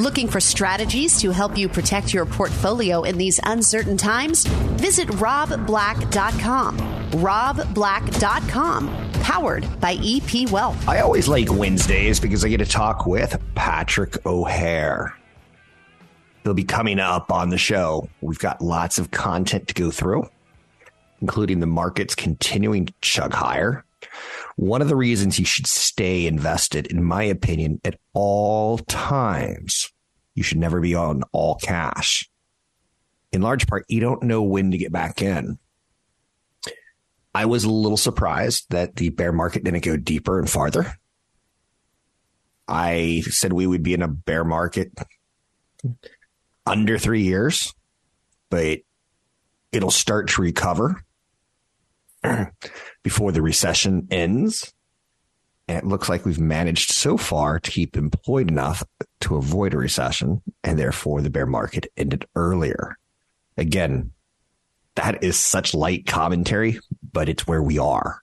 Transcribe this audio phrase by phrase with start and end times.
[0.00, 4.44] Looking for strategies to help you protect your portfolio in these uncertain times?
[4.44, 6.78] Visit robblack.com.
[7.12, 10.88] robblack.com, powered by EP Wealth.
[10.88, 15.14] I always like Wednesdays because I get to talk with Patrick O'Hare.
[16.42, 18.08] He'll be coming up on the show.
[18.20, 20.28] We've got lots of content to go through,
[21.20, 23.84] including the markets continuing to chug higher.
[24.56, 29.90] One of the reasons you should stay invested, in my opinion, at all times,
[30.34, 32.28] you should never be on all cash.
[33.32, 35.58] In large part, you don't know when to get back in.
[37.34, 40.98] I was a little surprised that the bear market didn't go deeper and farther.
[42.68, 44.92] I said we would be in a bear market
[46.66, 47.74] under three years,
[48.50, 48.80] but
[49.72, 51.04] it'll start to recover
[53.02, 54.73] before the recession ends.
[55.66, 58.82] And it looks like we've managed so far to keep employed enough
[59.20, 62.98] to avoid a recession, and therefore the bear market ended earlier.
[63.56, 64.12] Again,
[64.96, 66.80] that is such light commentary,
[67.12, 68.20] but it's where we are.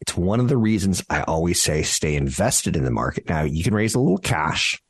[0.00, 3.28] It's one of the reasons I always say stay invested in the market.
[3.28, 4.82] Now, you can raise a little cash.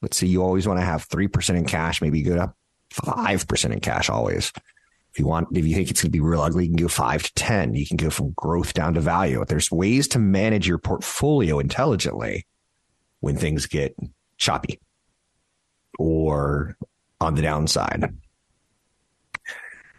[0.00, 2.56] Let's say you always want to have 3% in cash, maybe go up
[2.92, 4.52] 5% in cash always.
[5.18, 6.86] If you want, if you think it's going to be real ugly, you can go
[6.86, 7.74] five to 10.
[7.74, 9.44] You can go from growth down to value.
[9.44, 12.46] There's ways to manage your portfolio intelligently
[13.18, 13.96] when things get
[14.36, 14.78] choppy
[15.98, 16.76] or
[17.20, 18.14] on the downside.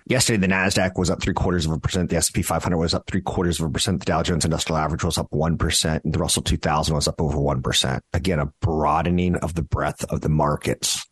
[0.05, 2.09] Yesterday, the Nasdaq was up three quarters of a percent.
[2.09, 3.99] The S&P 500 was up three quarters of a percent.
[3.99, 7.19] The Dow Jones Industrial Average was up one percent, and the Russell 2000 was up
[7.19, 8.05] over one percent.
[8.13, 11.05] Again, a broadening of the breadth of the markets.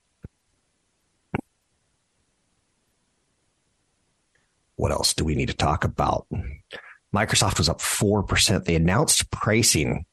[4.78, 6.28] What else do we need to talk about?
[7.14, 8.64] Microsoft was up 4%.
[8.64, 10.06] They announced pricing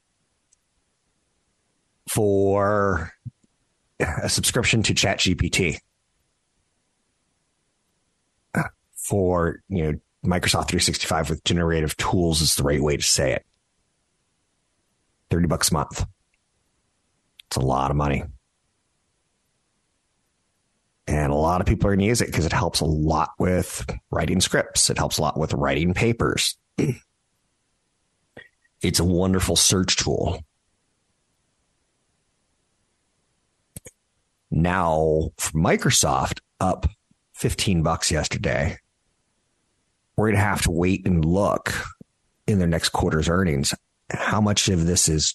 [2.09, 3.13] for
[4.01, 5.79] a subscription to ChatGPT
[8.97, 13.45] for, you know, Microsoft 365 with generative tools is the right way to say it.
[15.31, 16.07] 30 bucks a month.
[17.49, 18.25] It's a lot of money.
[21.07, 23.31] And a lot of people are going to use it because it helps a lot
[23.39, 24.89] with writing scripts.
[24.89, 26.57] It helps a lot with writing papers.
[28.81, 30.43] it's a wonderful search tool.
[34.51, 36.87] Now, Microsoft, up
[37.35, 38.79] 15 bucks yesterday.
[40.17, 41.75] We're going to have to wait and look
[42.47, 43.75] in their next quarter's earnings.
[44.11, 45.35] How much of this is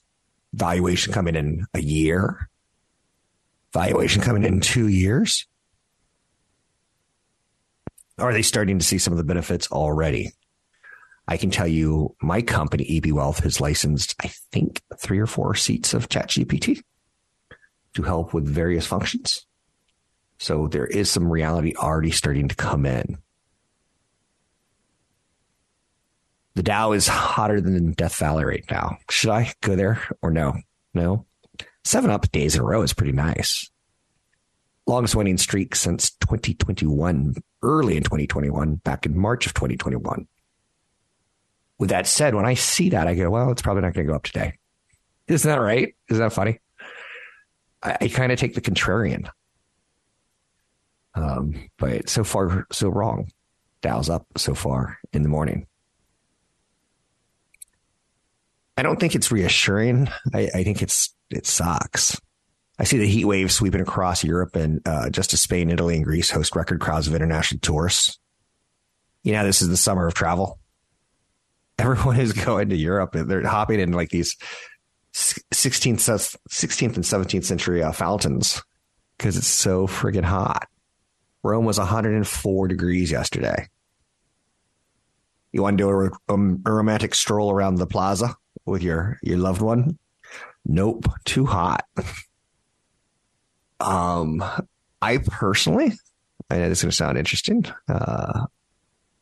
[0.54, 2.50] valuation coming in a year?
[3.74, 5.49] Valuation coming in two years?
[8.20, 10.32] Are they starting to see some of the benefits already?
[11.28, 15.54] I can tell you my company, EP Wealth, has licensed, I think, three or four
[15.56, 16.82] seats of ChatGPT
[17.94, 19.46] to help with various functions.
[20.40, 23.18] So there is some reality already starting to come in.
[26.56, 28.98] The Dow is hotter than Death Valley right now.
[29.10, 30.58] Should I go there or no?
[30.94, 31.26] No.
[31.84, 33.70] Seven up days in a row is pretty nice.
[34.90, 40.28] Longest winning streak since 2021, early in 2021, back in March of 2021.
[41.78, 44.12] With that said, when I see that, I go, well, it's probably not going to
[44.12, 44.54] go up today.
[45.28, 45.96] Isn't that right?
[46.10, 46.60] Isn't that funny?
[47.84, 49.30] I, I kind of take the contrarian.
[51.14, 53.32] Um, but so far, so wrong.
[53.82, 55.68] Dow's up so far in the morning.
[58.76, 60.10] I don't think it's reassuring.
[60.34, 62.20] I, I think it's it sucks.
[62.80, 66.06] I see the heat wave sweeping across Europe and uh, just as Spain, Italy, and
[66.06, 68.18] Greece host record crowds of international tourists.
[69.22, 70.60] You know, this is the summer of travel.
[71.78, 73.16] Everyone is going to Europe.
[73.16, 74.38] And they're hopping in like these
[75.14, 78.64] 16th, 16th and 17th century uh, fountains
[79.18, 80.68] because it's so friggin' hot.
[81.44, 83.68] Rome was 104 degrees yesterday.
[85.52, 88.36] You want to do a, a, romantic stroll around the plaza
[88.66, 89.98] with your, your loved one?
[90.66, 91.84] Nope, too hot.
[93.80, 94.44] um,
[95.02, 95.94] I personally,
[96.50, 97.66] I know this is going to sound interesting.
[97.88, 98.46] Uh,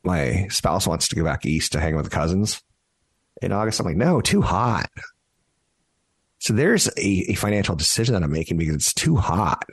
[0.03, 2.61] my spouse wants to go back east to hang with cousins
[3.41, 3.79] in August.
[3.79, 4.89] I'm like, no, too hot.
[6.39, 9.63] So there's a, a financial decision that I'm making because it's too hot.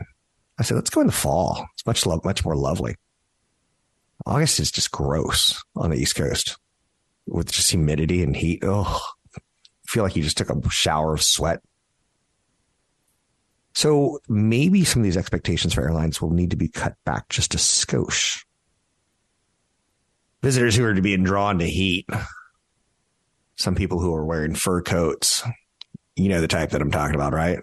[0.59, 1.67] I said, let's go in the fall.
[1.75, 2.97] It's much lo- much more lovely.
[4.27, 6.57] August is just gross on the East Coast
[7.27, 8.61] with just humidity and heat.
[8.63, 9.01] Oh,
[9.87, 11.61] feel like you just took a shower of sweat.
[13.75, 17.55] So maybe some of these expectations for airlines will need to be cut back just
[17.55, 18.45] a skosh.
[20.43, 22.09] Visitors who are being drawn to heat,
[23.57, 25.43] some people who are wearing fur coats,
[26.17, 27.59] you know the type that I'm talking about, right?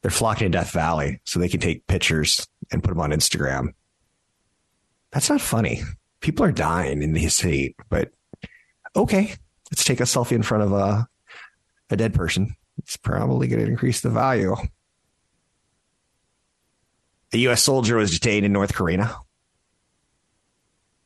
[0.00, 3.68] They're flocking to Death Valley so they can take pictures and put them on Instagram.
[5.12, 5.82] That's not funny.
[6.20, 8.10] People are dying in this heat, but
[8.96, 9.34] okay,
[9.70, 11.06] let's take a selfie in front of a,
[11.90, 12.56] a dead person.
[12.78, 14.56] It's probably going to increase the value.
[17.32, 17.62] A U.S.
[17.62, 19.16] soldier was detained in North Korea.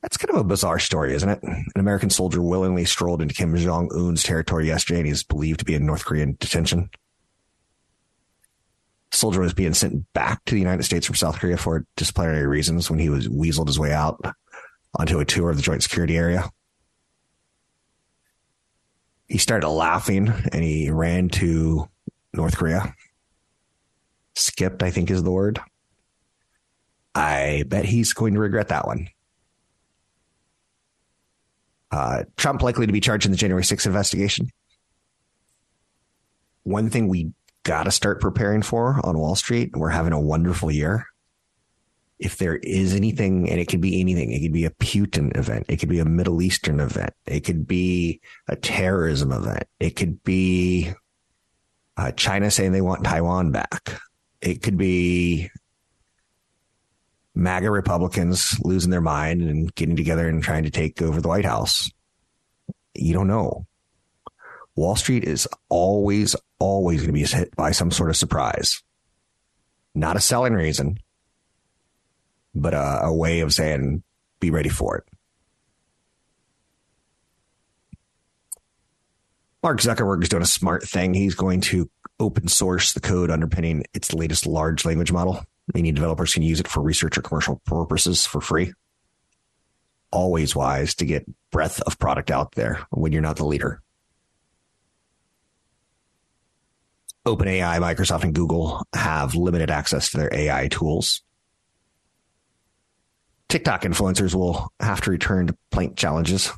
[0.03, 1.43] That's kind of a bizarre story, isn't it?
[1.43, 5.65] An American soldier willingly strolled into Kim Jong Un's territory yesterday, and he's believed to
[5.65, 6.91] be in North Korean detention.
[9.11, 12.47] The soldier was being sent back to the United States from South Korea for disciplinary
[12.47, 14.21] reasons when he was weaseled his way out
[14.99, 16.49] onto a tour of the joint security area.
[19.29, 21.89] He started laughing and he ran to
[22.33, 22.95] North Korea.
[24.35, 25.61] Skipped, I think is the word.
[27.17, 29.09] I bet he's going to regret that one.
[31.91, 34.51] Uh, Trump likely to be charged in the January 6th investigation.
[36.65, 37.33] One thing we
[37.63, 41.07] got to start preparing for on Wall Street, we're having a wonderful year.
[42.19, 45.67] If there is anything, and it could be anything, it could be a Putin event,
[45.71, 50.23] it could be a Middle Eastern event, it could be a terrorism event, it could
[50.23, 50.93] be
[51.97, 54.01] uh, China saying they want Taiwan back,
[54.43, 55.51] it could be
[57.37, 61.45] MAGA Republicans losing their mind and getting together and trying to take over the White
[61.45, 61.91] House.
[62.95, 63.67] You don't know.
[64.75, 68.83] Wall Street is always, always going to be hit by some sort of surprise.
[69.95, 70.99] Not a selling reason,
[72.55, 74.03] but a, a way of saying,
[74.41, 75.05] be ready for it.
[79.63, 81.13] Mark Zuckerberg is doing a smart thing.
[81.13, 85.45] He's going to open source the code underpinning its latest large language model
[85.75, 88.73] meaning developers can use it for research or commercial purposes for free.
[90.13, 93.83] Always wise to get breadth of product out there when you're not the leader.
[97.27, 101.23] OpenAI, Microsoft, and Google have limited access to their AI tools.
[103.49, 106.53] TikTok influencers will have to return to plank challenges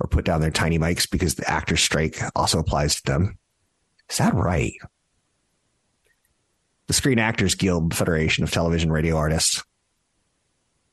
[0.00, 3.38] or put down their tiny mics because the actor strike also applies to them.
[4.08, 4.72] Is that right?
[6.90, 9.62] The Screen Actors Guild Federation of Television Radio Artists.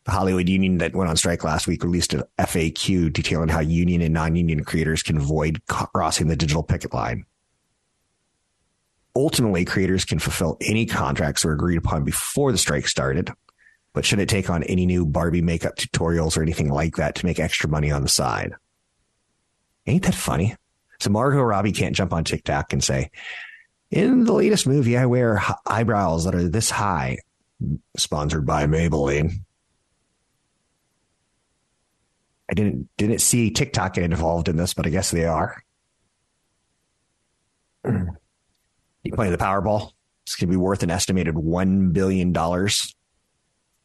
[0.03, 4.03] The Hollywood Union that went on strike last week released an FAQ detailing how union
[4.03, 7.25] and non-union creators can avoid crossing the digital picket line.
[9.15, 13.31] Ultimately, creators can fulfill any contracts that were agreed upon before the strike started,
[13.93, 17.39] but shouldn't take on any new Barbie makeup tutorials or anything like that to make
[17.39, 18.53] extra money on the side.
[19.87, 20.55] Ain't that funny?
[20.99, 23.09] So Margot Robbie can't jump on TikTok and say,
[23.91, 27.19] in the latest movie, I wear eyebrows that are this high,
[27.95, 29.31] sponsored by Maybelline.
[32.49, 35.63] I didn't didn't see TikTok get involved in this, but I guess they are.
[39.03, 39.91] You play the Powerball.
[40.25, 42.93] It's going to be worth an estimated one billion dollars.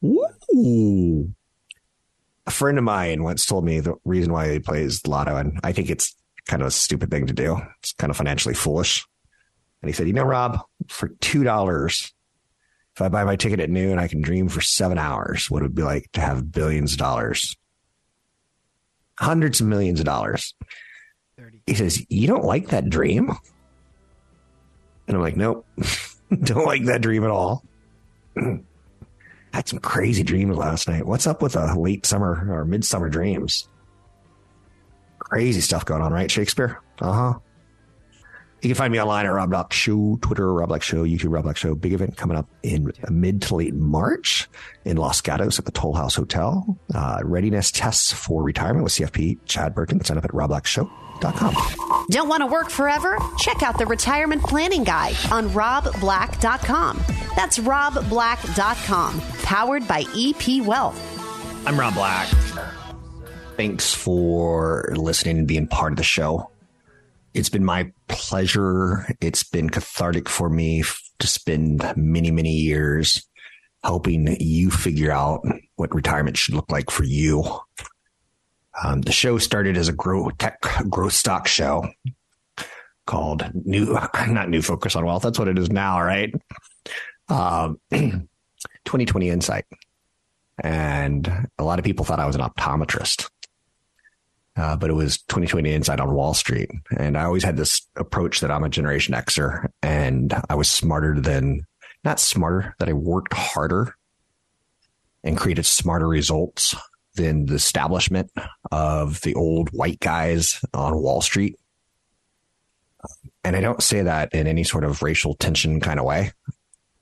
[0.01, 1.33] Woo!
[2.45, 5.71] A friend of mine once told me the reason why he plays Lotto, and I
[5.71, 6.13] think it's
[6.45, 7.57] kind of a stupid thing to do.
[7.79, 9.05] It's kind of financially foolish.
[9.83, 12.11] And he said, you know, Rob, for $2,
[12.95, 15.63] if I buy my ticket at noon, I can dream for seven hours what it
[15.63, 17.57] would be like to have billions of dollars,
[19.19, 20.53] hundreds of millions of dollars.
[21.37, 21.63] 30.
[21.67, 23.29] He says, you don't like that dream?
[25.05, 25.67] And I'm like, nope,
[26.43, 27.65] don't like that dream at all.
[28.37, 31.05] had some crazy dreams last night.
[31.05, 33.67] What's up with a late summer or midsummer dreams?
[35.19, 36.79] Crazy stuff going on, right, Shakespeare?
[37.01, 37.39] Uh huh.
[38.63, 41.43] You can find me online at Rob Black Show, Twitter, Rob Black Show, YouTube, Rob
[41.43, 41.75] Black Show.
[41.75, 44.47] Big event coming up in mid to late March
[44.85, 46.79] in Los Gatos at the Toll House Hotel.
[46.95, 50.01] Uh, readiness tests for retirement with CFP Chad Burton.
[50.05, 52.05] Sign up at robblackshow.com.
[52.09, 53.17] Don't want to work forever?
[53.37, 57.03] Check out the retirement planning guide on robblack.com.
[57.35, 61.67] That's robblack.com, powered by EP Wealth.
[61.67, 62.29] I'm Rob Black.
[63.57, 66.49] Thanks for listening and being part of the show
[67.33, 69.07] it's been my pleasure.
[69.21, 70.83] It's been cathartic for me
[71.19, 73.25] to spend many, many years
[73.83, 77.43] helping you figure out what retirement should look like for you.
[78.83, 81.87] Um, the show started as a growth tech growth stock show.
[83.05, 83.97] called New,
[84.27, 85.23] not New Focus on Wealth.
[85.23, 86.33] That's what it is now, right?
[87.29, 89.65] Um, 2020 Insight.
[90.59, 93.29] And a lot of people thought I was an optometrist.
[94.55, 96.69] Uh, but it was 2020 Insight on Wall Street.
[96.97, 101.19] And I always had this approach that I'm a Generation Xer and I was smarter
[101.19, 101.65] than,
[102.03, 103.95] not smarter, that I worked harder
[105.23, 106.75] and created smarter results
[107.15, 108.31] than the establishment
[108.71, 111.55] of the old white guys on Wall Street.
[113.43, 116.31] And I don't say that in any sort of racial tension kind of way.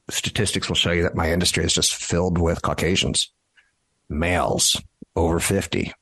[0.09, 3.31] Statistics will show you that my industry is just filled with Caucasians,
[4.09, 4.81] males
[5.15, 5.93] over 50.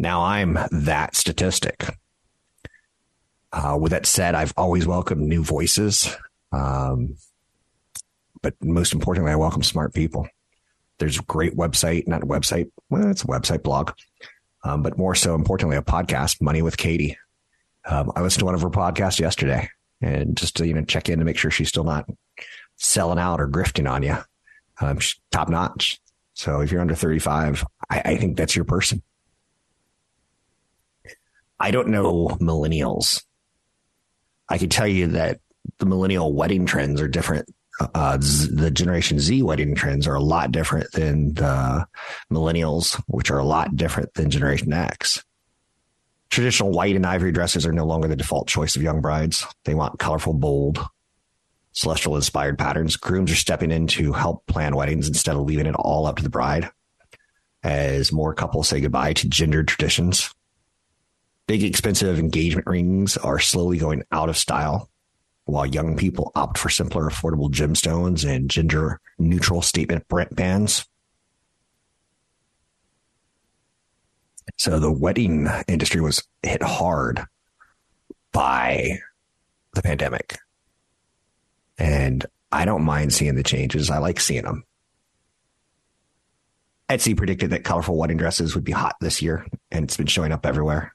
[0.00, 1.84] Now I'm that statistic.
[3.52, 6.16] Uh, with that said, I've always welcomed new voices.
[6.52, 7.16] Um,
[8.40, 10.26] but most importantly, I welcome smart people.
[10.98, 13.92] There's a great website, not a website, well, it's a website blog,
[14.64, 17.18] um, but more so importantly, a podcast, Money with Katie.
[17.84, 19.68] Um, I listened to one of her podcasts yesterday
[20.00, 22.08] and just to, you know, check in to make sure she's still not
[22.76, 24.16] selling out or grifting on you.
[24.80, 24.98] Um,
[25.30, 26.00] top notch.
[26.32, 29.02] So if you're under 35, I, I think that's your person.
[31.60, 33.22] I don't know millennials.
[34.48, 35.40] I can tell you that
[35.78, 37.48] the millennial wedding trends are different
[37.94, 41.86] uh, the Generation Z wedding trends are a lot different than the
[42.30, 45.24] millennials, which are a lot different than Generation X.
[46.28, 49.46] Traditional white and ivory dresses are no longer the default choice of young brides.
[49.64, 50.78] They want colorful, bold,
[51.72, 52.96] celestial inspired patterns.
[52.96, 56.22] Grooms are stepping in to help plan weddings instead of leaving it all up to
[56.22, 56.70] the bride
[57.62, 60.34] as more couples say goodbye to gendered traditions.
[61.50, 64.88] Big, expensive engagement rings are slowly going out of style
[65.46, 70.86] while young people opt for simpler, affordable gemstones and gender neutral statement bands.
[74.58, 77.24] So the wedding industry was hit hard
[78.30, 79.00] by
[79.74, 80.38] the pandemic.
[81.78, 83.90] And I don't mind seeing the changes.
[83.90, 84.62] I like seeing them.
[86.88, 90.30] Etsy predicted that colorful wedding dresses would be hot this year, and it's been showing
[90.30, 90.94] up everywhere.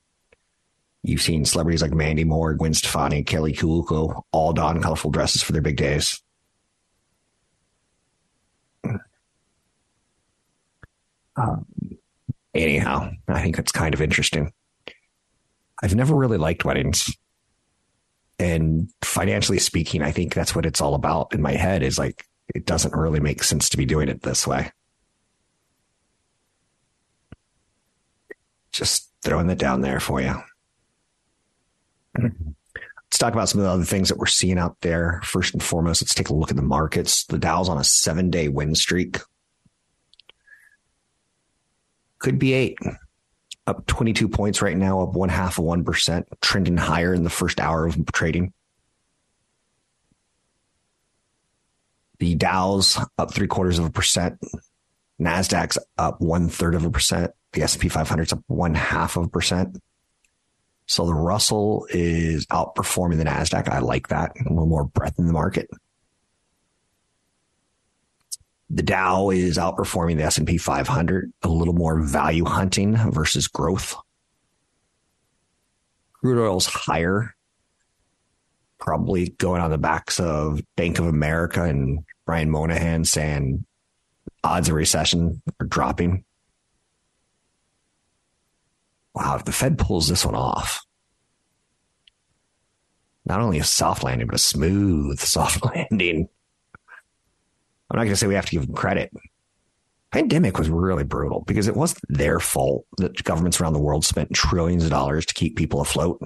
[1.05, 5.51] You've seen celebrities like Mandy Moore, Gwen Stefani, Kaley Cuoco all don colorful dresses for
[5.51, 6.19] their big days.
[11.37, 11.65] Um,
[12.55, 14.51] anyhow, I think it's kind of interesting.
[15.83, 17.15] I've never really liked weddings.
[18.39, 22.25] And financially speaking, I think that's what it's all about in my head is like,
[22.55, 24.71] it doesn't really make sense to be doing it this way.
[28.71, 30.35] Just throwing that down there for you.
[32.17, 35.21] Let's talk about some of the other things that we're seeing out there.
[35.23, 37.25] First and foremost, let's take a look at the markets.
[37.25, 39.19] The Dow's on a seven day win streak.
[42.19, 42.77] Could be eight.
[43.67, 47.59] Up 22 points right now, up one half of 1%, trending higher in the first
[47.59, 48.53] hour of trading.
[52.19, 54.39] The Dow's up three quarters of a percent.
[55.19, 57.31] Nasdaq's up one third of a percent.
[57.53, 59.77] The S&P 500's up one half of a percent.
[60.87, 63.69] So the Russell is outperforming the Nasdaq.
[63.69, 64.33] I like that.
[64.39, 65.69] A little more breadth in the market.
[68.69, 73.95] The Dow is outperforming the S&P 500, a little more value hunting versus growth.
[76.13, 77.35] Crude oil's higher,
[78.79, 83.65] probably going on the backs of Bank of America and Brian Moynihan saying
[84.43, 86.23] odds of recession are dropping
[89.15, 90.85] wow, if the Fed pulls this one off,
[93.25, 96.27] not only a soft landing, but a smooth soft landing.
[97.89, 99.11] I'm not going to say we have to give them credit.
[100.11, 104.33] Pandemic was really brutal because it wasn't their fault that governments around the world spent
[104.33, 106.21] trillions of dollars to keep people afloat.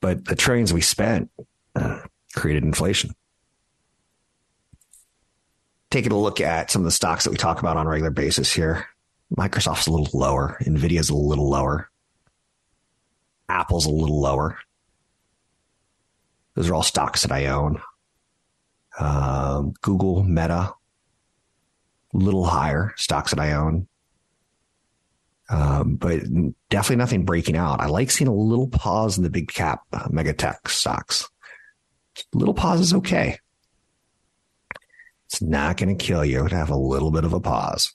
[0.00, 1.30] But the trillions we spent
[1.74, 2.00] uh,
[2.34, 3.10] created inflation.
[5.90, 8.10] Taking a look at some of the stocks that we talk about on a regular
[8.10, 8.86] basis here.
[9.36, 10.58] Microsoft's a little lower.
[10.62, 11.90] Nvidia's a little lower.
[13.48, 14.58] Apple's a little lower.
[16.54, 17.80] Those are all stocks that I own.
[18.98, 20.72] Um, Google, Meta,
[22.12, 23.88] little higher stocks that I own.
[25.50, 26.22] Um, but
[26.70, 27.80] definitely nothing breaking out.
[27.80, 31.28] I like seeing a little pause in the big cap uh, mega tech stocks.
[32.32, 33.38] Little pause is okay.
[35.26, 37.94] It's not going to kill you to have a little bit of a pause.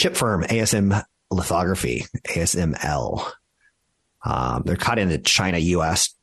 [0.00, 3.30] Chip firm ASM Lithography, ASML.
[4.24, 6.14] Um, they're caught in the China US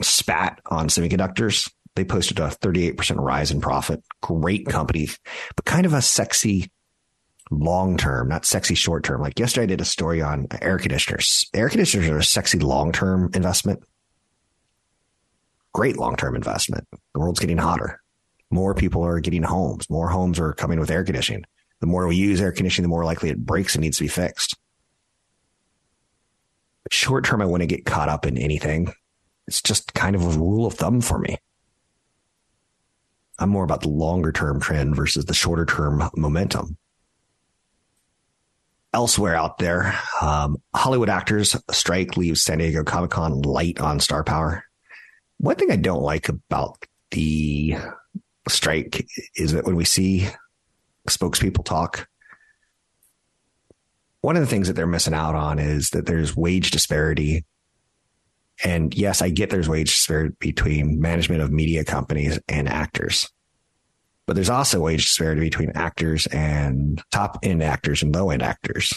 [0.00, 1.72] spat on semiconductors.
[1.96, 4.00] They posted a 38% rise in profit.
[4.22, 5.08] Great company,
[5.56, 6.70] but kind of a sexy
[7.50, 9.20] long term, not sexy short term.
[9.20, 11.46] Like yesterday, I did a story on air conditioners.
[11.52, 13.82] Air conditioners are a sexy long term investment.
[15.72, 16.86] Great long term investment.
[17.12, 18.00] The world's getting hotter.
[18.52, 19.90] More people are getting homes.
[19.90, 21.44] More homes are coming with air conditioning.
[21.80, 24.08] The more we use air conditioning, the more likely it breaks and needs to be
[24.08, 24.56] fixed.
[26.90, 28.92] Short term, I wouldn't get caught up in anything.
[29.46, 31.38] It's just kind of a rule of thumb for me.
[33.38, 36.78] I'm more about the longer term trend versus the shorter term momentum
[38.96, 39.94] elsewhere out there.
[40.22, 44.64] Um, Hollywood actors strike leaves San Diego Comic Con light on star power.
[45.36, 47.76] One thing I don't like about the
[48.48, 50.28] strike is that when we see
[51.06, 52.08] spokespeople talk,
[54.20, 57.44] one of the things that they're missing out on is that there's wage disparity.
[58.64, 63.28] And yes, I get there's wage disparity between management of media companies and actors.
[64.26, 68.92] But there's also wage disparity between actors and top end actors and low end actors.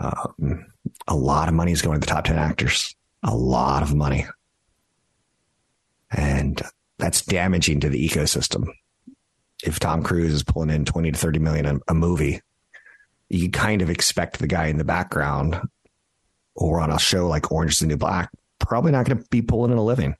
[0.00, 0.66] Um,
[1.08, 4.26] a lot of money is going to the top 10 actors, a lot of money.
[6.10, 6.62] And
[6.98, 8.68] that's damaging to the ecosystem.
[9.64, 12.40] If Tom Cruise is pulling in 20 to 30 million a, a movie,
[13.28, 15.60] you kind of expect the guy in the background
[16.54, 19.42] or on a show like Orange is the New Black, probably not going to be
[19.42, 20.14] pulling in a living.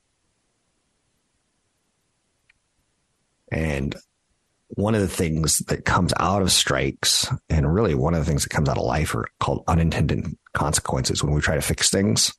[3.51, 3.97] And
[4.69, 8.43] one of the things that comes out of strikes, and really one of the things
[8.43, 12.35] that comes out of life, are called unintended consequences when we try to fix things.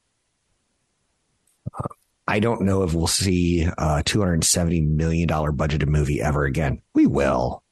[2.29, 6.79] I don't know if we'll see a $270 million budgeted movie ever again.
[6.93, 7.63] We will.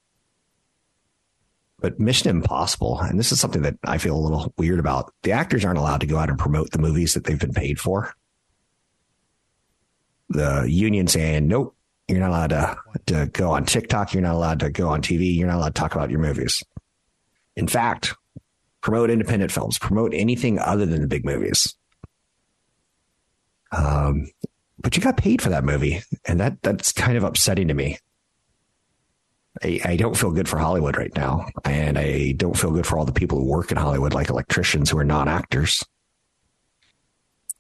[1.80, 5.32] But Mission Impossible, and this is something that I feel a little weird about, the
[5.32, 8.12] actors aren't allowed to go out and promote the movies that they've been paid for.
[10.30, 11.76] The union saying, nope,
[12.08, 12.78] you're not allowed to,
[13.14, 14.16] to go on TikTok.
[14.16, 15.38] You're not allowed to go on TV.
[15.38, 16.64] You're not allowed to talk about your movies.
[17.56, 18.16] In fact,
[18.82, 21.77] promote independent films, promote anything other than the big movies.
[23.72, 24.30] Um,
[24.80, 27.98] but you got paid for that movie, and that that's kind of upsetting to me.
[29.64, 32.98] I, I don't feel good for Hollywood right now, and I don't feel good for
[32.98, 35.84] all the people who work in Hollywood, like electricians who are not actors,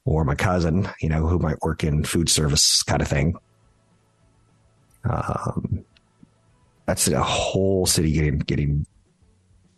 [0.06, 3.36] or my cousin, you know, who might work in food service kind of thing.
[5.04, 5.84] Um,
[6.86, 8.86] that's a whole city getting getting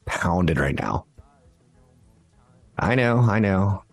[0.06, 1.06] pounded right now.
[2.77, 3.84] I know, I know.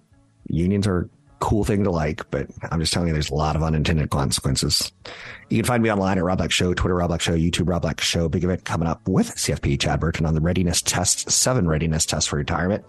[0.48, 1.08] Unions are
[1.40, 4.92] cool thing to like, but I'm just telling you, there's a lot of unintended consequences.
[5.50, 7.82] You can find me online at Rob Black Show, Twitter Rob Black Show, YouTube Rob
[7.82, 8.28] Black Show.
[8.28, 12.28] Big event coming up with CFP Chad Burton on the readiness test, seven readiness tests
[12.28, 12.84] for retirement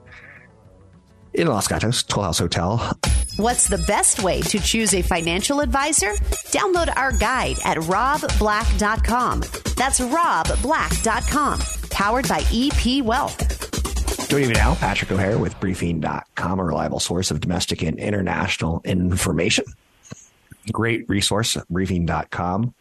[1.38, 2.77] in Los Gatos, Toll House Hotel.
[3.38, 6.13] What's the best way to choose a financial advisor?
[6.51, 9.41] Download our guide at robblack.com.
[9.75, 11.60] That's robblack.com,
[11.91, 13.66] powered by EP Wealth.
[14.38, 19.65] Joining me now, Patrick O'Hare with briefing.com, a reliable source of domestic and international information.
[20.71, 22.76] Great resource, briefing.com.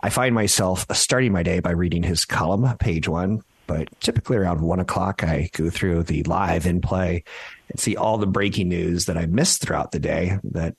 [0.00, 4.60] I find myself starting my day by reading his column, page one, but typically around
[4.60, 7.22] one o'clock, I go through the live in play
[7.70, 10.74] and see all the breaking news that I missed throughout the day that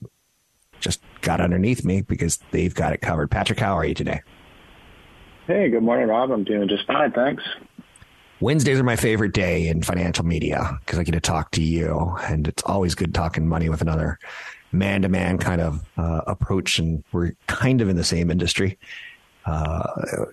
[0.82, 3.32] just got underneath me because they've got it covered.
[3.32, 4.20] Patrick, how are you today?
[5.48, 6.30] Hey, good morning, Rob.
[6.30, 7.42] I'm doing just fine, thanks.
[8.42, 12.16] Wednesdays are my favorite day in financial media because I get to talk to you,
[12.24, 14.18] and it's always good talking money with another
[14.72, 16.80] man to man kind of uh, approach.
[16.80, 18.78] And we're kind of in the same industry.
[19.46, 20.26] Uh,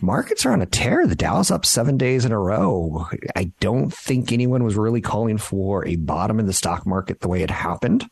[0.00, 1.06] markets are on a tear.
[1.06, 3.06] The Dow's up seven days in a row.
[3.36, 7.28] I don't think anyone was really calling for a bottom in the stock market the
[7.28, 8.08] way it happened.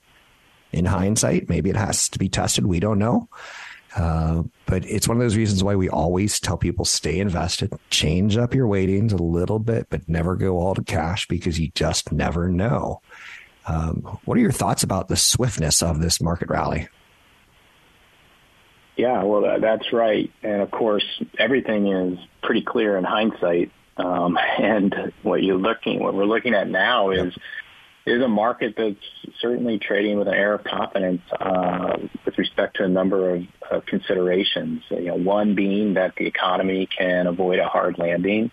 [0.70, 2.64] In hindsight, maybe it has to be tested.
[2.64, 3.28] We don't know.
[3.96, 8.36] Uh, but it's one of those reasons why we always tell people stay invested, change
[8.36, 12.10] up your weightings a little bit, but never go all to cash because you just
[12.12, 13.00] never know.
[13.66, 16.88] Um, what are your thoughts about the swiftness of this market rally?
[18.96, 20.30] Yeah, well, that's right.
[20.42, 21.04] And of course,
[21.38, 23.72] everything is pretty clear in hindsight.
[23.96, 27.34] Um, and what you're looking, what we're looking at now is
[28.06, 28.96] is a market that's
[29.40, 33.86] certainly trading with an air of confidence uh, with respect to a number of, of
[33.86, 34.82] considerations.
[34.90, 38.50] You know, one being that the economy can avoid a hard landing.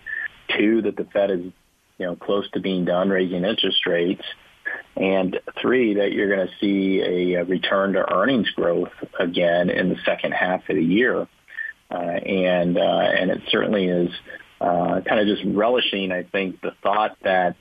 [0.57, 1.41] Two, that the Fed is
[1.97, 4.23] you know close to being done raising interest rates
[4.95, 9.95] and three, that you're going to see a, return to earnings growth again in the
[10.05, 11.27] second half of the year.
[11.91, 14.11] Uh, and uh, and it certainly is
[14.61, 17.55] uh, kind of just relishing, I think, the thought that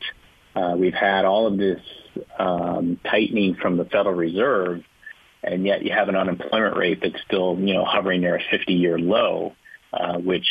[0.59, 1.81] uh, we've had all of this
[2.39, 4.83] um, tightening from the Federal Reserve,
[5.43, 8.99] and yet you have an unemployment rate that's still, you know, hovering near a 50-year
[8.99, 9.53] low,
[9.93, 10.47] uh, which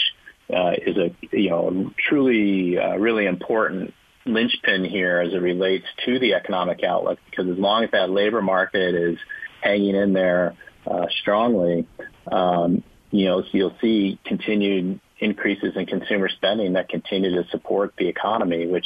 [0.54, 3.94] uh, is a you know truly uh, really important
[4.26, 7.20] linchpin here as it relates to the economic outlook.
[7.30, 9.18] Because as long as that labor market is
[9.62, 11.86] hanging in there uh, strongly,
[12.32, 18.08] um, you know you'll see continued increases in consumer spending that continue to support the
[18.08, 18.86] economy, which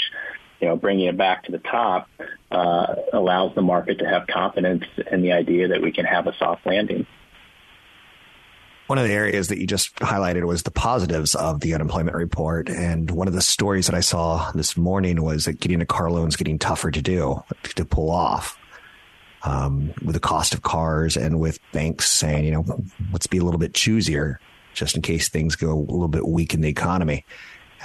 [0.62, 2.08] you know, bringing it back to the top
[2.52, 6.36] uh, allows the market to have confidence in the idea that we can have a
[6.38, 7.06] soft landing.
[8.88, 12.70] One of the areas that you just highlighted was the positives of the unemployment report.
[12.70, 16.12] And one of the stories that I saw this morning was that getting a car
[16.12, 17.42] loan is getting tougher to do,
[17.76, 18.58] to pull off.
[19.44, 22.64] Um, with the cost of cars and with banks saying, you know,
[23.12, 24.38] let's be a little bit choosier
[24.74, 27.26] just in case things go a little bit weak in the economy.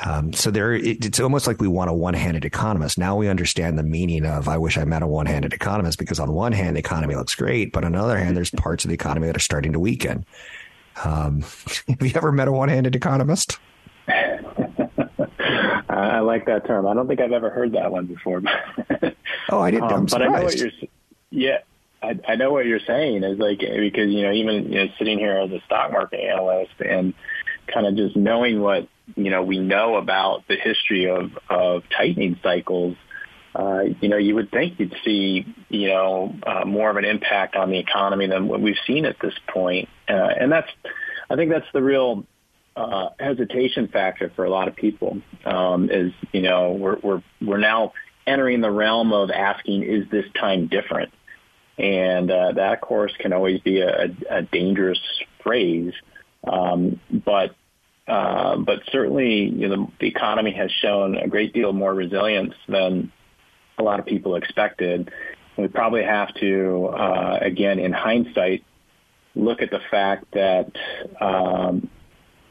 [0.05, 2.99] Um, so there, it, it's almost like we want a one-handed economist.
[2.99, 6.33] Now we understand the meaning of "I wish I met a one-handed economist" because on
[6.33, 8.95] one hand, the economy looks great, but on the other hand, there's parts of the
[8.95, 10.27] economy that are starting to weaken.
[11.05, 11.41] Um,
[11.89, 13.59] have you ever met a one-handed economist?
[15.89, 16.87] I like that term.
[16.87, 18.43] I don't think I've ever heard that one before.
[19.51, 19.91] oh, I didn't.
[19.91, 20.71] Um, but I know what you're.
[21.31, 21.59] Yeah,
[22.03, 25.19] I, I know what you're saying is like because you know even you know sitting
[25.19, 27.15] here as a stock market analyst and
[27.67, 32.39] kind of just knowing what you know we know about the history of of tightening
[32.43, 32.97] cycles,
[33.55, 37.57] uh, you know you would think you'd see you know uh, more of an impact
[37.57, 40.71] on the economy than what we've seen at this point, uh, and that's
[41.31, 42.27] I think that's the real
[42.77, 45.19] uh, hesitation factor for a lot of people.
[45.45, 47.93] Um, is you know we're we're we're now
[48.27, 51.13] entering the realm of asking is this time different,
[51.79, 55.01] and uh, that of course can always be a, a dangerous
[55.43, 55.93] phrase.
[56.47, 57.55] Um, but
[58.09, 63.11] uh, but certainly, you know, the economy has shown a great deal more resilience than
[63.79, 65.11] a lot of people expected.
[65.57, 68.65] We probably have to, uh, again, in hindsight,
[69.35, 70.71] look at the fact that
[71.21, 71.89] um,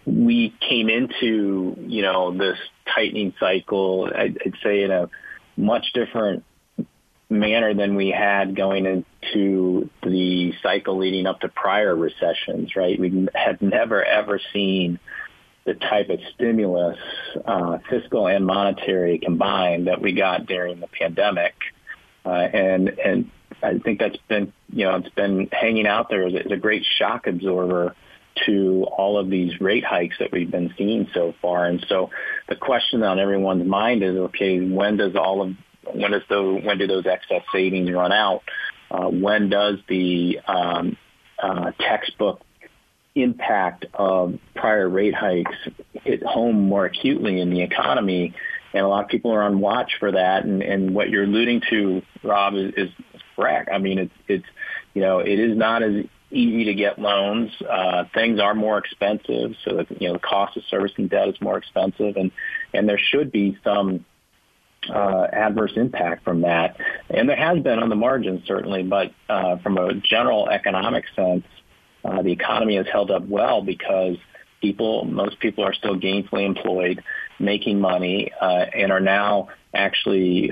[0.05, 2.57] we came into, you know, this
[2.93, 5.09] tightening cycle, I'd, I'd say, in a
[5.57, 6.43] much different
[7.29, 12.99] manner than we had going into the cycle leading up to prior recessions, right?
[12.99, 14.99] We had never, ever seen
[15.65, 16.99] the type of stimulus,
[17.45, 21.55] uh, fiscal and monetary combined, that we got during the pandemic.
[22.23, 26.33] Uh, and and I think that's been you know it's been hanging out there as
[26.33, 27.95] a, great shock absorber
[28.45, 31.65] to all of these rate hikes that we've been seeing so far.
[31.65, 32.09] And so
[32.49, 35.55] the question on everyone's mind is, okay, when does all of
[35.93, 38.43] when does the when do those excess savings run out?
[38.91, 40.97] Uh, when does the um,
[41.41, 42.41] uh, textbook
[43.15, 45.55] impact of prior rate hikes
[45.93, 48.33] hit home more acutely in the economy.
[48.73, 50.43] And a lot of people are on watch for that.
[50.43, 52.89] And, and what you're alluding to, Rob, is, is
[53.35, 53.69] correct.
[53.71, 54.45] I mean, it's, it's,
[54.93, 57.51] you know, it is not as easy to get loans.
[57.61, 59.55] Uh, things are more expensive.
[59.63, 62.31] So that, you know, the cost of servicing debt is more expensive and,
[62.73, 64.05] and there should be some,
[64.89, 66.77] uh, adverse impact from that.
[67.09, 71.43] And there has been on the margins, certainly, but uh, from a general economic sense,
[72.05, 74.17] uh, the economy has held up well because
[74.61, 77.03] people, most people are still gainfully employed,
[77.39, 80.51] making money, uh, and are now actually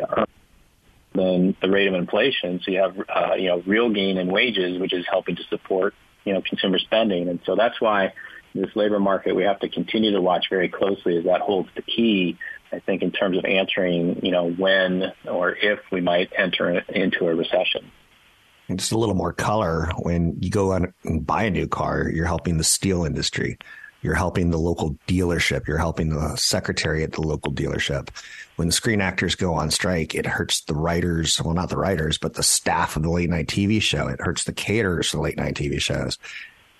[1.13, 2.59] than the rate of inflation.
[2.63, 5.93] So you have, uh, you know, real gain in wages, which is helping to support,
[6.25, 7.29] you know, consumer spending.
[7.29, 8.13] And so that's why
[8.55, 11.81] this labor market we have to continue to watch very closely as that holds the
[11.81, 12.37] key,
[12.71, 17.27] I think, in terms of answering, you know, when or if we might enter into
[17.27, 17.91] a recession
[18.75, 22.25] just a little more color when you go out and buy a new car, you're
[22.25, 23.57] helping the steel industry.
[24.01, 25.65] You're helping the local dealership.
[25.65, 28.09] You're helping the secretary at the local dealership.
[28.57, 31.41] When the screen actors go on strike, it hurts the writers.
[31.41, 34.07] Well, not the writers, but the staff of the late night TV show.
[34.09, 36.19] It hurts the caterers for late night TV shows.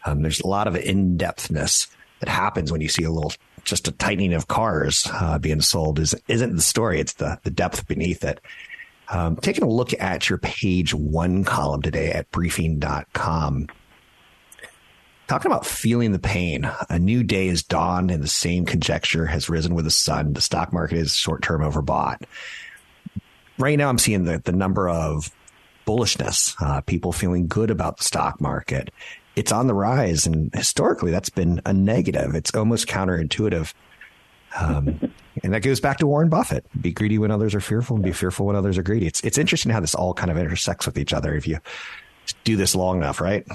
[0.06, 1.88] Um, there's a lot of in depthness
[2.20, 3.32] that happens when you see a little,
[3.64, 6.00] just a tightening of cars uh, being sold.
[6.00, 7.00] Is isn't the story?
[7.00, 8.42] It's the the depth beneath it.
[9.10, 13.68] Um, taking a look at your page one column today at briefing.com.
[15.28, 16.70] Talking about feeling the pain.
[16.90, 20.34] A new day has dawned and the same conjecture has risen with the sun.
[20.34, 22.24] The stock market is short term overbought.
[23.58, 25.32] Right now, I'm seeing the, the number of
[25.86, 28.92] bullishness, uh, people feeling good about the stock market.
[29.36, 30.26] It's on the rise.
[30.26, 32.36] And historically, that's been a negative.
[32.36, 33.74] It's almost counterintuitive.
[34.60, 35.00] Um,
[35.44, 36.66] and that goes back to Warren Buffett.
[36.80, 39.08] Be greedy when others are fearful and be fearful when others are greedy.
[39.08, 41.60] It's, it's interesting how this all kind of intersects with each other if you
[42.44, 43.46] do this long enough, right?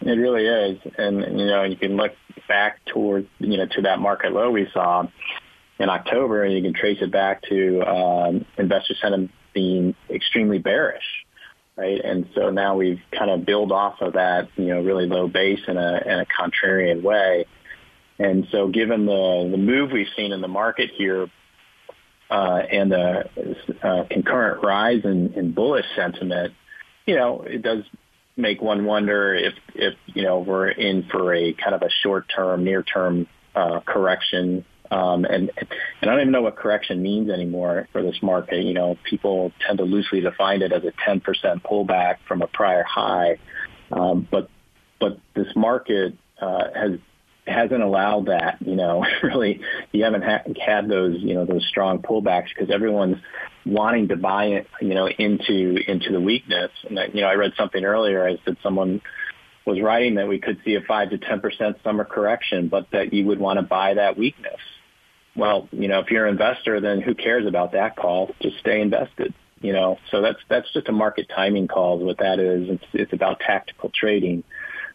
[0.00, 0.78] It really is.
[0.98, 2.12] And, you know, you can look
[2.48, 5.06] back toward, you know, to that market low we saw
[5.78, 11.24] in October and you can trace it back to um, investor sentiment being extremely bearish,
[11.76, 12.00] right?
[12.02, 15.60] And so now we've kind of built off of that, you know, really low base
[15.66, 17.46] in a, in a contrarian way.
[18.18, 21.28] And so given the, the move we've seen in the market here,
[22.30, 23.24] uh, and the
[23.82, 26.54] uh, concurrent rise in, in bullish sentiment,
[27.06, 27.84] you know, it does
[28.36, 32.64] make one wonder if, if you know, we're in for a kind of a short-term,
[32.64, 34.64] near-term uh, correction.
[34.90, 35.68] Um, and, and
[36.02, 38.62] I don't even know what correction means anymore for this market.
[38.64, 41.22] You know, people tend to loosely define it as a 10%
[41.62, 43.38] pullback from a prior high.
[43.92, 44.48] Um, but,
[44.98, 46.98] but this market uh, has
[47.46, 48.58] hasn't allowed that.
[48.60, 49.60] You know, really,
[49.92, 53.18] you haven't ha- had those you know those strong pullbacks because everyone's
[53.64, 54.66] wanting to buy it.
[54.80, 56.70] You know, into into the weakness.
[56.88, 58.26] And you know, I read something earlier.
[58.26, 59.00] I said someone
[59.66, 63.12] was writing that we could see a five to ten percent summer correction, but that
[63.12, 64.60] you would want to buy that weakness.
[65.36, 68.34] Well, you know, if you're an investor, then who cares about that call?
[68.40, 69.34] Just stay invested.
[69.60, 71.98] You know, so that's that's just a market timing call.
[71.98, 74.44] What that is, it's it's about tactical trading.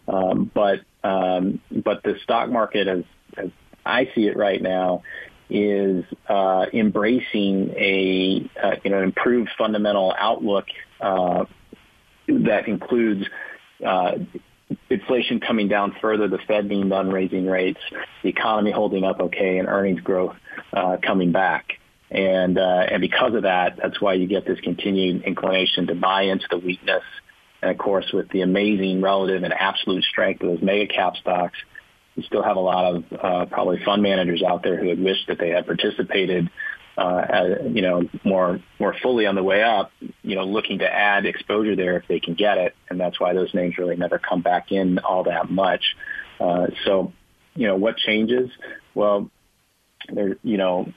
[0.07, 3.03] Um, but um, but the stock market, as,
[3.38, 3.49] as
[3.85, 5.03] I see it right now,
[5.49, 10.65] is uh, embracing a uh, you know improved fundamental outlook
[11.01, 11.45] uh,
[12.27, 13.25] that includes
[13.85, 14.12] uh,
[14.89, 17.79] inflation coming down further, the Fed being done raising rates,
[18.21, 20.35] the economy holding up okay, and earnings growth
[20.73, 21.73] uh, coming back.
[22.12, 26.23] And uh, and because of that, that's why you get this continued inclination to buy
[26.23, 27.03] into the weakness
[27.62, 31.58] and of course, with the amazing relative and absolute strength of those mega cap stocks,
[32.15, 35.28] you still have a lot of uh, probably fund managers out there who had wished
[35.28, 36.50] that they had participated,
[36.98, 39.91] uh, as, you know, more more fully on the way up.
[40.22, 43.34] You know, looking to add exposure there if they can get it, and that's why
[43.34, 45.84] those names really never come back in all that much.
[46.39, 47.12] Uh, so,
[47.56, 48.50] you know, what changes?
[48.95, 49.30] Well,
[50.13, 50.91] there, you know,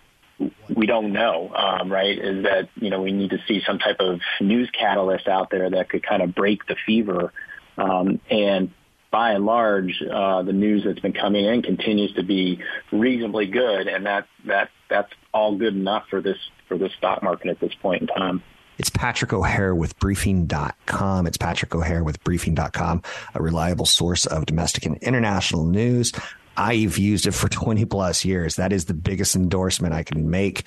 [0.75, 3.97] we don't know, um, right, is that, you know, we need to see some type
[4.01, 7.33] of news catalyst out there that could kind of break the fever.
[7.77, 8.73] Um, and
[9.11, 13.87] by and large, uh, the news that's been coming in continues to be reasonably good.
[13.87, 17.75] And that, that, that's all good enough for this, for this stock market at this
[17.75, 18.43] point in time.
[18.79, 21.27] It's Patrick O'Hare with briefing.com.
[21.27, 23.03] It's Patrick O'Hare with briefing.com,
[23.35, 26.13] a reliable source of domestic and international news.
[26.57, 28.57] I've used it for 20 plus years.
[28.57, 30.65] That is the biggest endorsement I can make.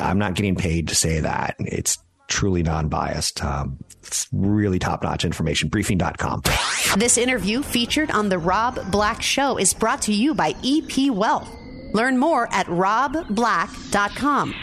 [0.00, 1.56] I'm not getting paid to say that.
[1.58, 1.98] It's
[2.28, 3.44] truly non biased.
[3.44, 5.68] Um, it's really top notch information.
[5.68, 6.42] Briefing.com.
[6.96, 11.48] This interview featured on The Rob Black Show is brought to you by EP Wealth.
[11.92, 14.54] Learn more at robblack.com.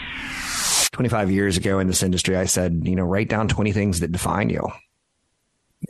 [0.92, 4.12] 25 years ago in this industry, I said, you know, write down 20 things that
[4.12, 4.66] define you.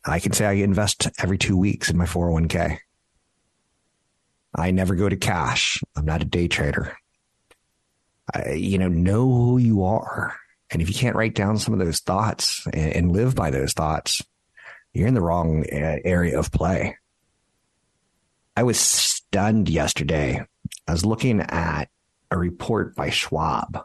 [0.05, 2.79] I can say I invest every two weeks in my 401k.
[4.55, 5.83] I never go to cash.
[5.97, 6.97] I'm not a day trader.
[8.35, 10.37] I, you know, know who you are.
[10.71, 13.73] And if you can't write down some of those thoughts and, and live by those
[13.73, 14.23] thoughts,
[14.93, 16.97] you're in the wrong uh, area of play.
[18.57, 20.45] I was stunned yesterday.
[20.87, 21.89] I was looking at
[22.31, 23.85] a report by Schwab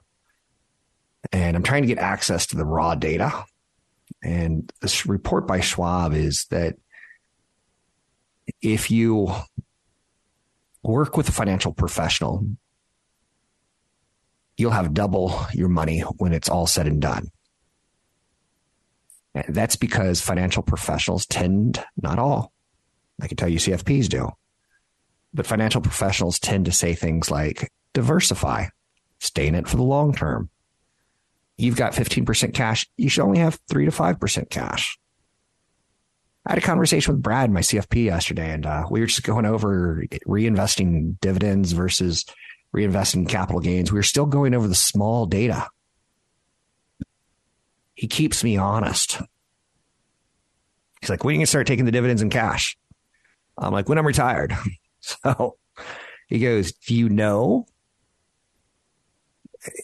[1.31, 3.45] and I'm trying to get access to the raw data.
[4.23, 6.75] And this report by Schwab is that
[8.61, 9.33] if you
[10.87, 12.45] work with a financial professional,
[14.57, 17.27] you'll have double your money when it's all said and done.
[19.33, 22.53] And that's because financial professionals tend, not all,
[23.21, 24.29] I can tell you CFPs do,
[25.33, 28.67] but financial professionals tend to say things like diversify,
[29.19, 30.49] stay in it for the long term.
[31.57, 32.87] You've got 15% cash.
[32.97, 34.97] You should only have three to 5% cash.
[36.45, 39.45] I had a conversation with Brad, my CFP, yesterday, and uh, we were just going
[39.45, 42.25] over reinvesting dividends versus
[42.75, 43.91] reinvesting capital gains.
[43.91, 45.67] We were still going over the small data.
[47.95, 49.21] He keeps me honest.
[51.01, 52.77] He's like, when you to start taking the dividends in cash?
[53.57, 54.55] I'm like, when I'm retired.
[55.07, 55.57] So
[56.27, 57.67] he goes, Do you know?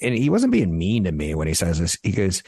[0.02, 1.96] And he wasn't being mean to me when he says this.
[2.02, 2.42] He goes,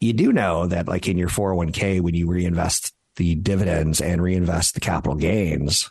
[0.00, 4.74] You do know that, like in your 401k, when you reinvest the dividends and reinvest
[4.74, 5.90] the capital gains,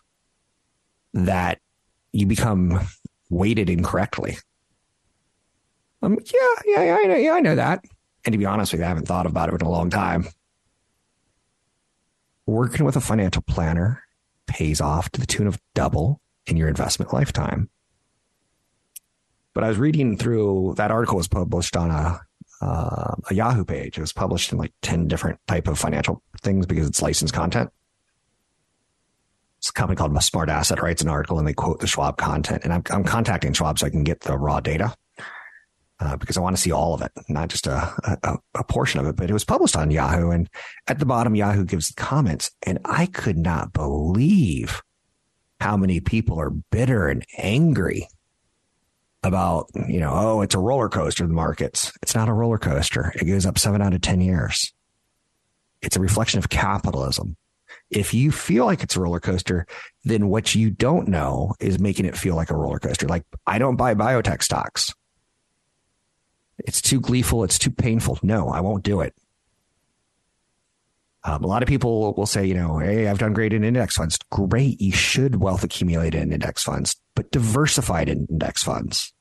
[1.13, 1.59] that
[2.11, 2.79] you become
[3.29, 4.37] weighted incorrectly.
[6.01, 7.83] Um, yeah, yeah, yeah, I know, yeah, I know that.
[8.25, 10.27] And to be honest with you, I haven't thought about it in a long time.
[12.45, 14.03] Working with a financial planner
[14.47, 17.69] pays off to the tune of double in your investment lifetime.
[19.53, 22.21] But I was reading through that article was published on a
[22.63, 23.97] uh, a Yahoo page.
[23.97, 27.69] It was published in like 10 different type of financial things because it's licensed content.
[29.57, 32.63] It's a company called Smart Asset writes an article and they quote the Schwab content.
[32.63, 34.95] And I'm, I'm contacting Schwab so I can get the raw data
[35.99, 38.99] uh, because I want to see all of it, not just a, a, a portion
[38.99, 39.15] of it.
[39.15, 40.31] But it was published on Yahoo.
[40.31, 40.49] And
[40.87, 42.51] at the bottom, Yahoo gives comments.
[42.65, 44.81] And I could not believe
[45.59, 48.07] how many people are bitter and angry
[49.23, 51.91] about, you know, oh, it's a roller coaster, the markets.
[52.01, 53.13] It's not a roller coaster.
[53.15, 54.73] It goes up seven out of 10 years.
[55.81, 57.35] It's a reflection of capitalism.
[57.89, 59.67] If you feel like it's a roller coaster,
[60.03, 63.07] then what you don't know is making it feel like a roller coaster.
[63.07, 64.93] Like I don't buy biotech stocks.
[66.59, 67.43] It's too gleeful.
[67.43, 68.19] It's too painful.
[68.23, 69.13] No, I won't do it.
[71.25, 73.95] Um, a lot of people will say, you know, hey, I've done great in index
[73.95, 74.19] funds.
[74.29, 74.81] Great.
[74.81, 79.13] You should wealth accumulate in index funds, but diversified in index funds.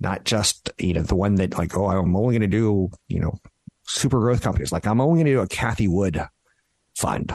[0.00, 3.20] Not just, you know, the one that like, oh, I'm only going to do, you
[3.20, 3.38] know,
[3.84, 4.72] super growth companies.
[4.72, 6.20] Like I'm only going to do a Cathie Wood
[6.94, 7.32] fund.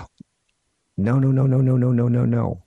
[0.98, 2.64] No, no, no, no, no, no, no, no, no.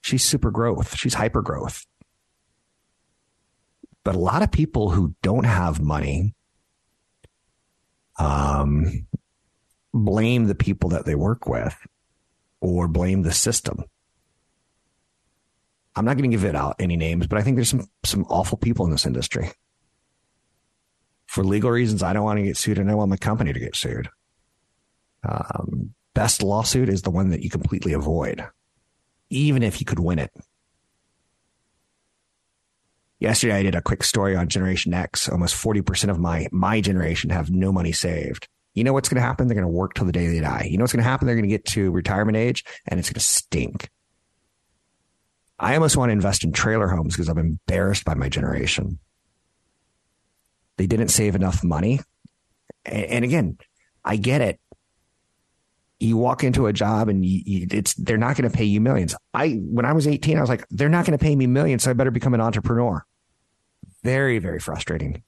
[0.00, 0.96] She's super growth.
[0.96, 1.84] She's hyper growth.
[4.04, 6.34] But a lot of people who don't have money,
[8.18, 9.06] um,
[10.04, 11.76] blame the people that they work with
[12.60, 13.84] or blame the system.
[15.94, 18.24] I'm not going to give it out any names, but I think there's some some
[18.28, 19.50] awful people in this industry.
[21.26, 23.58] For legal reasons, I don't want to get sued, and I want my company to
[23.58, 24.08] get sued.
[25.24, 28.46] Um, best lawsuit is the one that you completely avoid,
[29.28, 30.30] even if you could win it.
[33.18, 35.28] Yesterday, I did a quick story on Generation X.
[35.28, 38.48] Almost 40% of my my generation have no money saved.
[38.78, 39.48] You know what's going to happen?
[39.48, 40.68] They're going to work till the day they die.
[40.70, 41.26] You know what's going to happen?
[41.26, 43.90] They're going to get to retirement age and it's going to stink.
[45.58, 49.00] I almost want to invest in trailer homes because I'm embarrassed by my generation.
[50.76, 51.98] They didn't save enough money.
[52.84, 53.58] And again,
[54.04, 54.60] I get it.
[55.98, 58.80] You walk into a job and you, you, it's they're not going to pay you
[58.80, 59.16] millions.
[59.34, 61.82] I when I was 18, I was like, they're not going to pay me millions,
[61.82, 63.04] so I better become an entrepreneur.
[64.04, 65.24] Very, very frustrating.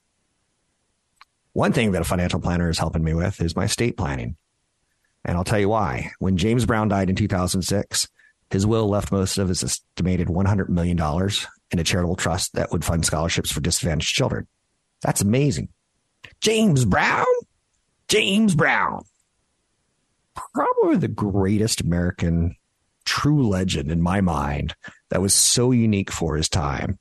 [1.53, 4.37] One thing that a financial planner is helping me with is my estate planning.
[5.25, 6.13] And I'll tell you why.
[6.19, 8.09] When James Brown died in 2006,
[8.51, 10.99] his will left most of his estimated $100 million
[11.71, 14.47] in a charitable trust that would fund scholarships for disadvantaged children.
[15.03, 15.69] That's amazing.
[16.41, 17.27] James Brown?
[18.09, 19.03] James Brown.
[20.55, 22.57] Probably the greatest American
[23.05, 24.75] true legend in my mind
[25.11, 26.99] that was so unique for his time.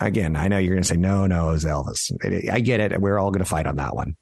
[0.00, 2.10] Again, I know you're going to say, no, no, it was Elvis.
[2.50, 3.00] I get it.
[3.00, 4.16] We're all going to fight on that one.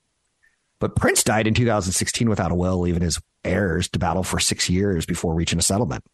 [0.81, 4.69] But Prince died in 2016 without a will, leaving his heirs to battle for six
[4.69, 6.05] years before reaching a settlement.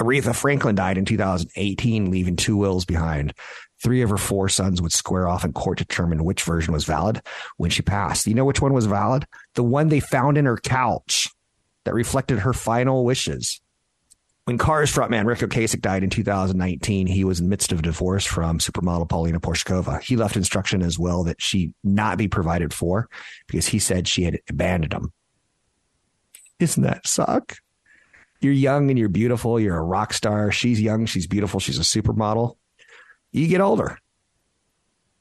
[0.00, 3.34] Aretha Franklin died in 2018, leaving two wills behind.
[3.82, 6.84] Three of her four sons would square off in court to determine which version was
[6.84, 7.22] valid
[7.56, 8.26] when she passed.
[8.26, 9.26] You know which one was valid?
[9.54, 11.28] The one they found in her couch
[11.84, 13.60] that reflected her final wishes.
[14.44, 17.82] When Cars frontman Ric Ocasek died in 2019, he was in the midst of a
[17.82, 20.00] divorce from supermodel Paulina Porizkova.
[20.00, 23.08] He left instruction as well that she not be provided for
[23.46, 25.12] because he said she had abandoned him.
[26.58, 27.58] Isn't that suck?
[28.40, 29.60] You're young and you're beautiful.
[29.60, 30.50] You're a rock star.
[30.50, 31.06] She's young.
[31.06, 31.60] She's beautiful.
[31.60, 32.56] She's a supermodel.
[33.32, 33.98] You get older.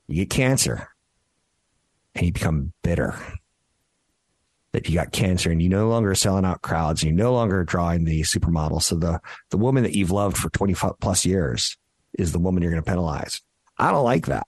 [0.07, 0.89] You get cancer
[2.15, 3.15] and you become bitter
[4.71, 7.63] that you got cancer and you no longer selling out crowds and you no longer
[7.63, 8.81] drawing the supermodel.
[8.81, 11.77] So the, the woman that you've loved for 20 plus years
[12.17, 13.41] is the woman you're going to penalize.
[13.77, 14.47] I don't like that.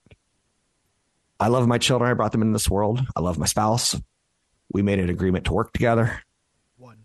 [1.39, 2.11] I love my children.
[2.11, 3.01] I brought them into this world.
[3.15, 3.99] I love my spouse.
[4.71, 6.21] We made an agreement to work together.
[6.77, 6.97] One.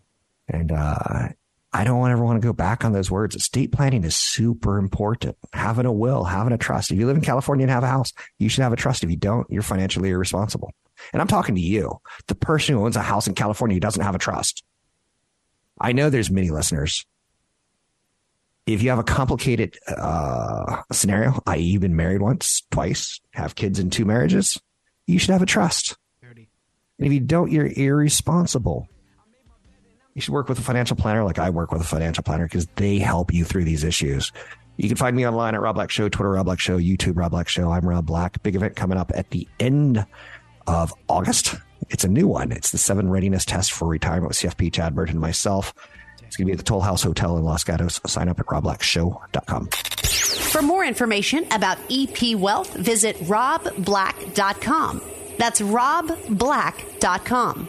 [0.46, 1.29] And, uh,
[1.76, 3.37] I don't ever want to go back on those words.
[3.37, 5.37] Estate planning is super important.
[5.52, 6.90] Having a will, having a trust.
[6.90, 9.05] If you live in California and have a house, you should have a trust.
[9.05, 10.72] If you don't, you're financially irresponsible.
[11.12, 14.03] And I'm talking to you, the person who owns a house in California who doesn't
[14.03, 14.62] have a trust.
[15.81, 17.05] I know there's many listeners.
[18.66, 23.79] If you have a complicated uh, scenario, i.e., you've been married once, twice, have kids
[23.79, 24.61] in two marriages,
[25.07, 25.97] you should have a trust.
[26.99, 28.88] And if you don't, you're irresponsible.
[30.14, 32.66] You should work with a financial planner like I work with a financial planner because
[32.77, 34.33] they help you through these issues.
[34.79, 37.33] You can find me online at Rob Black Show, Twitter Rob Black Show, YouTube Rob
[37.33, 37.71] Black Show.
[37.71, 38.42] I'm Rob Black.
[38.42, 40.05] Big event coming up at the end
[40.66, 41.55] of August.
[41.90, 42.52] It's a new one.
[42.52, 45.74] It's the seven readiness test for retirement with CFP Chad Burton and myself.
[46.26, 48.00] It's going to be at the Toll House Hotel in Los Gatos.
[48.07, 49.68] Sign up at robblackshow.com.
[50.51, 55.03] For more information about EP Wealth, visit robblack.com.
[55.38, 57.68] That's robblack.com.